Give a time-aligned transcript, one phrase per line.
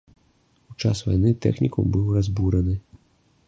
[0.73, 2.75] У час вайны тэхнікум быў разбураны.